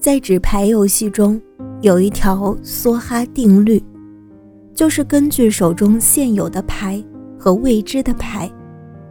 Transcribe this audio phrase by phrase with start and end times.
[0.00, 1.40] 在纸牌游戏中，
[1.80, 3.82] 有一条梭哈定律，
[4.72, 7.02] 就是根据手中现有的牌
[7.36, 8.48] 和未知的牌，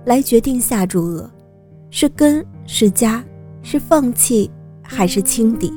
[0.06, 1.30] 来决定下注额，
[1.90, 3.22] 是跟是加，
[3.62, 4.50] 是放弃
[4.82, 5.74] 还是轻敌，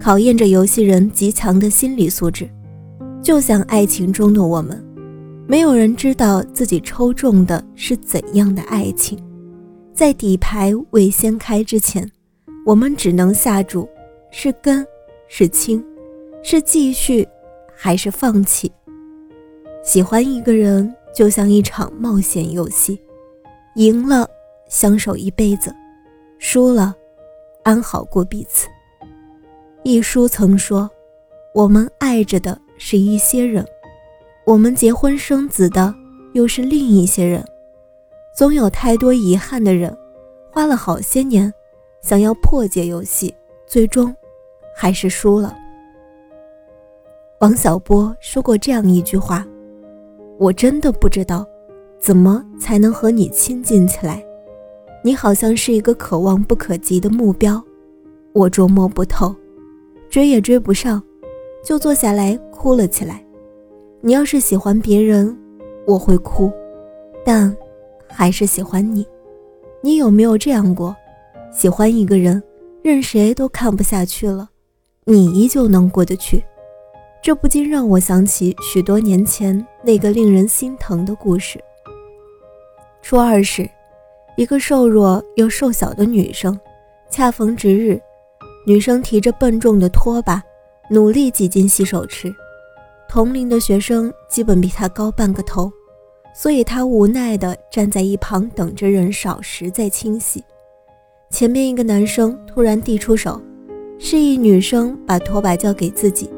[0.00, 2.50] 考验着游戏人极强的心理素质。
[3.22, 4.84] 就像爱情中的我们，
[5.46, 9.16] 没有人知道自己抽中的是怎样的爱情，
[9.94, 12.10] 在底牌未掀开之前，
[12.66, 13.88] 我们只能下注。
[14.36, 14.84] 是跟，
[15.28, 15.82] 是轻，
[16.42, 17.26] 是继续，
[17.72, 18.70] 还是放弃？
[19.84, 23.00] 喜欢一个人就像一场冒险游戏，
[23.76, 24.28] 赢了
[24.68, 25.72] 相守一辈子，
[26.40, 26.92] 输了
[27.62, 28.66] 安好过彼此。
[29.84, 30.90] 一书曾说
[31.54, 33.64] ：“我们爱着的是一些人，
[34.44, 35.94] 我们结婚生子的
[36.32, 37.42] 又是另一些人。
[38.36, 39.96] 总有太多遗憾的人，
[40.50, 41.54] 花了好些年，
[42.02, 43.32] 想要破解游戏，
[43.64, 44.12] 最终。”
[44.74, 45.56] 还是输了。
[47.40, 49.46] 王小波说过这样一句话
[50.38, 51.46] ：“我真的不知道，
[52.00, 54.24] 怎么才能和你亲近起来。
[55.02, 57.62] 你好像是一个可望不可及的目标，
[58.32, 59.34] 我捉摸不透，
[60.08, 61.02] 追也追不上，
[61.62, 63.22] 就坐下来哭了起来。
[64.00, 65.36] 你要是喜欢别人，
[65.86, 66.50] 我会哭，
[67.24, 67.54] 但
[68.08, 69.06] 还是喜欢你。
[69.82, 70.96] 你有没有这样过？
[71.52, 72.42] 喜欢一个人，
[72.82, 74.48] 任谁都看不下去了。”
[75.06, 76.42] 你依旧能过得去，
[77.22, 81.62] 这不禁让我想起许多年前那个令人心疼的故事。
[83.02, 83.68] 初二时，
[84.34, 86.58] 一个瘦弱又瘦小的女生，
[87.10, 88.00] 恰逢值日，
[88.66, 90.42] 女生提着笨重的拖把，
[90.88, 92.34] 努力挤进洗手池。
[93.06, 95.70] 同龄的学生基本比她高半个头，
[96.34, 100.42] 所以她无奈地站在一旁等着人少时再清洗。
[101.28, 103.38] 前面一个男生突然递出手。
[104.06, 106.28] 示意女生把拖把交给自己，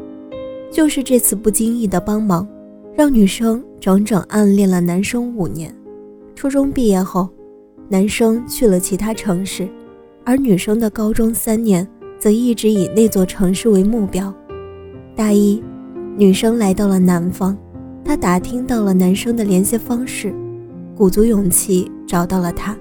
[0.71, 2.47] 就是这次不经意的帮忙，
[2.95, 5.75] 让女生整整暗恋了男生五年。
[6.37, 7.29] 初中毕业后，
[7.89, 9.69] 男生去了其他城市，
[10.25, 11.85] 而女生的高中三年
[12.21, 14.33] 则一直以那座城市为目标。
[15.17, 15.61] 大一，
[16.17, 17.59] 女生来到了南方，
[18.05, 20.33] 她打听到了男生的联系方式，
[20.95, 22.79] 鼓足勇气找到了他。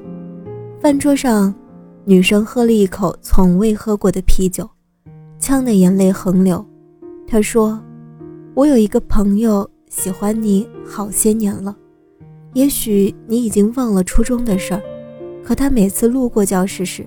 [0.80, 1.52] 饭桌上。
[2.08, 4.70] 女生喝了一口从未喝过的啤酒，
[5.40, 6.66] 呛得眼泪横流。
[7.28, 7.80] 他说
[8.54, 11.76] ：“我有一个朋友喜欢你好些年了，
[12.54, 14.82] 也许你已经忘了初中的事儿，
[15.44, 17.06] 可他每次路过教室时，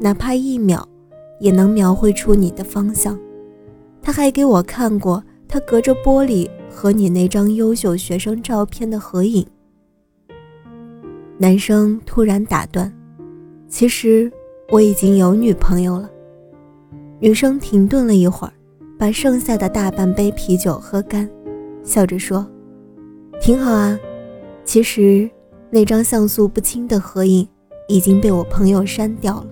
[0.00, 0.86] 哪怕一秒，
[1.40, 3.18] 也能描绘出你的方向。
[4.02, 9.46] 他还给我看过他隔着玻璃和你那张优秀学生照片的合影。”
[11.38, 12.92] 男生突然打断
[13.68, 14.30] ：“其实。”
[14.72, 16.08] 我已经有女朋友了。
[17.20, 18.52] 女生停顿了一会儿，
[18.98, 21.28] 把剩下的大半杯啤酒喝干，
[21.82, 22.46] 笑着说
[23.42, 23.98] ：“挺好啊。
[24.64, 25.28] 其实
[25.68, 27.46] 那张像素不清的合影
[27.88, 29.46] 已经被我朋友删掉了。”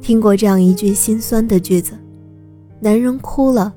[0.00, 1.94] 听过这样一句心酸的句子
[2.78, 3.74] ：“男人哭了，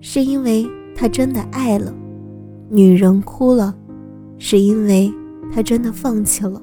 [0.00, 1.92] 是因为他真的爱了；
[2.70, 3.74] 女人哭了，
[4.38, 5.12] 是因为
[5.52, 6.62] 他真的放弃了。”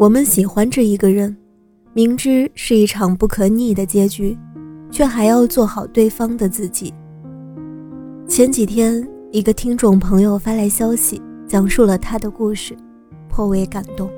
[0.00, 1.36] 我们喜欢这一个人，
[1.96, 4.36] 明知是一场不可逆的结局，
[4.90, 6.92] 却还要做好对方的自己。
[8.26, 12.76] 前几天，一个听众朋友发来消息，讲述了他的故事，
[13.28, 14.10] 颇为感动。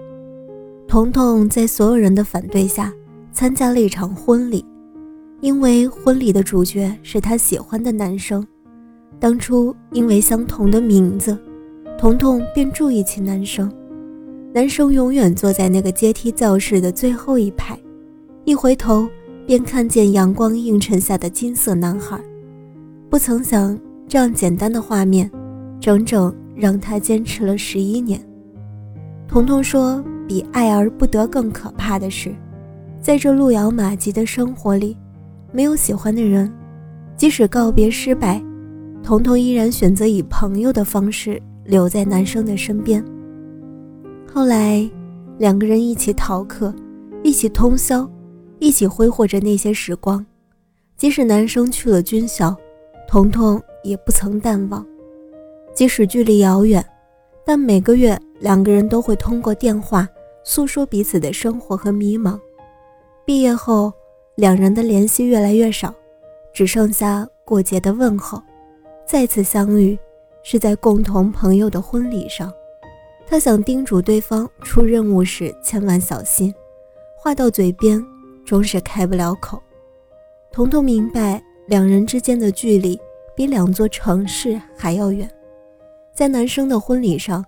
[0.89, 2.91] 彤彤在所有人的反对下
[3.31, 4.65] 参加了一场婚礼，
[5.43, 8.43] 因为婚礼的主角是他喜欢的男生。
[9.21, 11.37] 当初因为相同的名字，
[11.99, 13.71] 彤彤便注意起男生。
[14.57, 17.79] 男生永远坐在那个阶梯教室的最后一排，
[18.47, 19.07] 一回头
[19.47, 22.19] 便看见阳光映衬下的金色男孩。
[23.11, 25.31] 不曾想，这样简单的画面，
[25.79, 28.19] 整整让他坚持了十一年。
[29.29, 32.35] 彤彤说：“比爱而不得更可怕的是，
[32.99, 34.97] 在这路遥马急的生活里，
[35.53, 36.51] 没有喜欢的人，
[37.15, 38.43] 即使告别失败，
[39.03, 43.05] 彤彤依然选择以朋友的方式留在男生的身边。”
[44.33, 44.89] 后来，
[45.39, 46.75] 两个人一起逃课，
[47.23, 48.09] 一起通宵，
[48.59, 50.25] 一起挥霍着那些时光。
[50.97, 52.55] 即使男生去了军校，
[53.09, 54.87] 彤彤也不曾淡忘。
[55.75, 56.85] 即使距离遥远，
[57.45, 60.07] 但每个月两个人都会通过电话
[60.45, 62.39] 诉说彼此的生活和迷茫。
[63.25, 63.93] 毕业后，
[64.37, 65.95] 两人的联系越来越少，
[66.53, 68.43] 只剩下过节的问候。
[69.07, 69.99] 再次相遇
[70.43, 72.53] 是在共同朋友的婚礼上，
[73.27, 76.55] 他想叮嘱对方出任务时千万小心，
[77.19, 78.03] 话到嘴边
[78.45, 79.61] 终是开不了口。
[80.53, 82.99] 彤彤明白，两人之间的距离
[83.35, 85.29] 比两座城市还要远。
[86.15, 87.45] 在男生的婚礼上，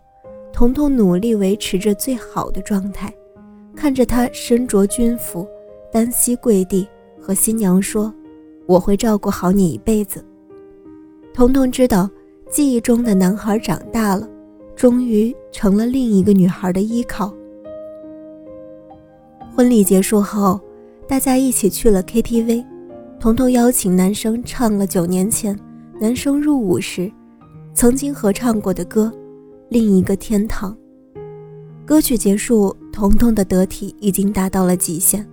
[0.52, 3.14] 彤彤努力维持着最好的状态，
[3.74, 5.46] 看着他身着军服，
[5.92, 6.86] 单膝跪地
[7.20, 8.12] 和新娘说
[8.66, 10.22] ：“我会照顾好你一辈子。”
[11.32, 12.10] 彤彤知道，
[12.50, 14.28] 记忆中的男孩长大了，
[14.78, 17.34] 终于成了另一个女孩的依靠。
[19.52, 20.60] 婚礼结束后，
[21.08, 22.64] 大家一起去了 KTV，
[23.18, 25.58] 彤彤邀请男生唱了九年前
[26.00, 27.10] 男生入伍时。
[27.74, 29.12] 曾经合唱过的歌，
[29.68, 30.76] 另一个天堂。
[31.84, 35.28] 歌曲结束，彤彤的得体已经达到了极限。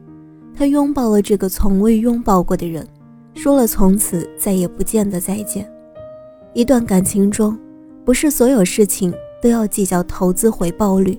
[0.56, 2.88] 他拥抱了这个从未拥抱过的人，
[3.36, 5.72] 说了从此再也不见的再见。
[6.54, 7.56] 一段感情中，
[8.04, 9.14] 不是所有事情
[9.46, 11.16] 都要计较投资回报率。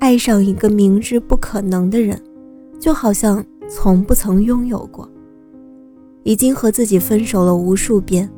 [0.00, 2.22] 爱上一个明知不可能的人，
[2.78, 5.10] 就好像从不曾拥有过。
[6.24, 8.28] 已经和自己分手了无数遍，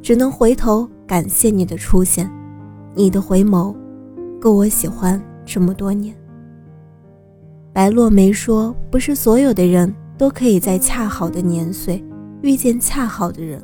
[0.00, 0.88] 只能回头。
[1.04, 2.30] 感谢你的出现，
[2.94, 3.74] 你的回眸，
[4.40, 6.14] 够我喜欢这么多年。
[7.72, 12.00] 白落梅说：“不是所有的人都可以在恰好的年岁
[12.42, 13.60] 遇见恰好的人，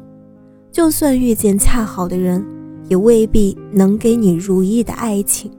[0.73, 2.44] 就算遇见恰好的人，
[2.88, 5.50] 也未必能给你如意的爱情。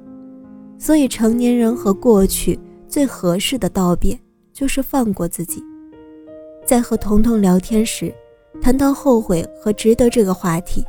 [0.77, 4.17] 所以，成年人和过去最合适的道别，
[4.53, 5.61] 就是放过自己。”
[6.65, 8.13] 在和彤彤聊天时，
[8.61, 10.83] 谈到后悔和值得这个话题。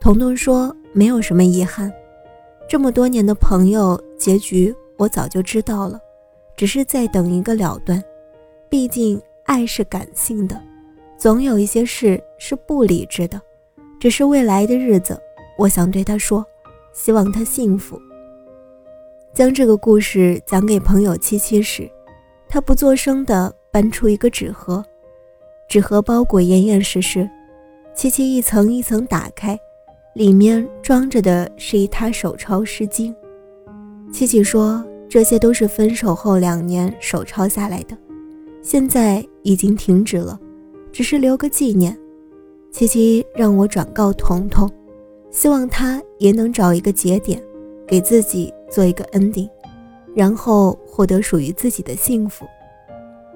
[0.00, 1.92] 彤彤说：“没有什么遗憾，
[2.68, 6.00] 这么多年的朋友，结局我早就知道了，
[6.56, 8.02] 只是在等一个了断。
[8.68, 10.58] 毕竟爱是感性的，
[11.18, 13.40] 总有一些事是不理智的。
[13.98, 15.20] 只是未来的日子，
[15.60, 16.42] 我想对他说，
[16.94, 18.00] 希望他幸福。”
[19.34, 21.86] 将这个故事讲给朋友七七时，
[22.48, 24.82] 他不作声地搬出一个纸盒，
[25.68, 27.28] 纸盒包裹严严实实，
[27.94, 29.58] 七七一层一层打开。
[30.14, 33.14] 里面装着的是一沓手抄《诗经》。
[34.12, 37.96] 七七说：“这些都是分手后两年手抄下来的，
[38.62, 40.40] 现在已经停止了，
[40.90, 41.94] 只是留个纪念。”
[42.72, 44.68] 七七让我转告彤彤，
[45.30, 47.42] 希望他也能找一个节点，
[47.86, 49.48] 给自己做一个 ending，
[50.14, 52.46] 然后获得属于自己的幸福。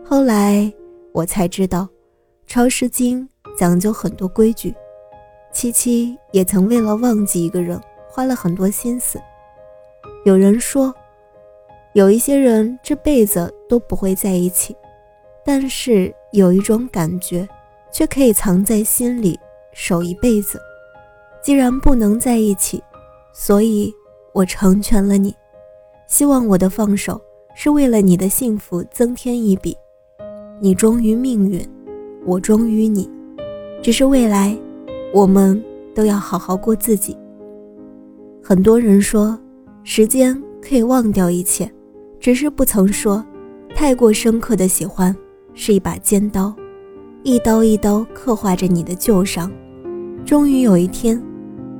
[0.05, 0.71] 后来
[1.13, 1.89] 我才知道，
[2.47, 3.23] 抄《诗经》
[3.57, 4.75] 讲究很多规矩。
[5.53, 9.21] 七七也曾为了忘记一个人，花了很多心思。
[10.25, 10.93] 有人说，
[11.93, 14.75] 有一些人这辈子都不会在一起，
[15.45, 17.49] 但是有一种感觉，
[17.93, 19.39] 却可以藏在心里
[19.73, 20.61] 守一辈子。
[21.45, 22.83] 既然不能在一起，
[23.35, 23.93] 所以
[24.33, 25.35] 我成全了你。
[26.07, 27.21] 希望我的放手
[27.55, 29.77] 是为了你的幸福增添一笔。
[30.59, 31.61] 你忠于命运，
[32.25, 33.11] 我忠于你，
[33.83, 34.57] 只是未来。
[35.13, 35.63] 我们
[35.95, 37.15] 都要好好过自己。
[38.43, 39.39] 很多人说，
[39.83, 41.71] 时间可以忘掉一切，
[42.19, 43.23] 只是不曾说，
[43.75, 45.15] 太过深刻的喜欢
[45.53, 46.55] 是一把尖刀，
[47.23, 49.53] 一刀一刀刻画着你的旧伤。
[50.25, 51.23] 终于有一天，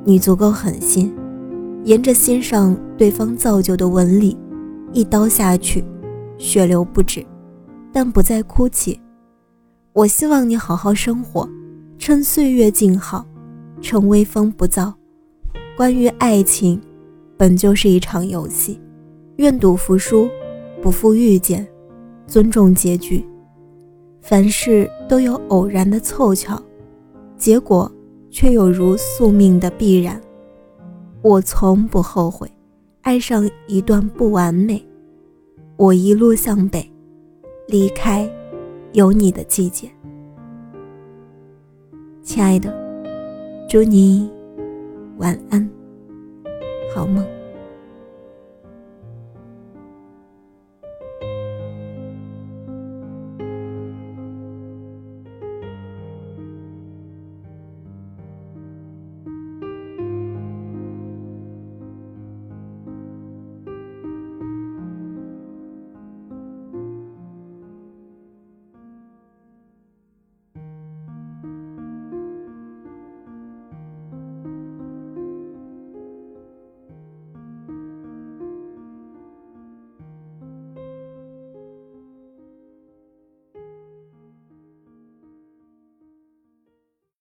[0.07, 1.13] 你足够狠心，
[1.85, 4.37] 沿着心上对方造就的纹理，
[4.93, 5.83] 一刀下去，
[6.37, 7.25] 血流不止，
[7.91, 9.01] 但不再哭泣。
[9.95, 11.49] 我希望你好好生活。
[11.97, 13.25] 趁岁月静好，
[13.81, 14.93] 趁微风不燥。
[15.75, 16.79] 关于爱情，
[17.39, 18.79] 本就是一场游戏，
[19.37, 20.29] 愿赌服输，
[20.83, 21.67] 不负遇见，
[22.27, 23.25] 尊重结局。
[24.21, 26.61] 凡事都有偶然的凑巧，
[27.39, 27.91] 结果
[28.35, 30.21] 却有如宿命的必然。
[31.23, 32.51] 我从不后悔
[33.03, 34.85] 爱上一段不完美。
[35.77, 36.85] 我一路向北，
[37.69, 38.29] 离开
[38.93, 39.89] 有你的季节。
[42.23, 42.75] 亲爱的，
[43.69, 44.29] 祝你
[45.19, 45.71] 晚安，
[46.93, 47.25] 好梦。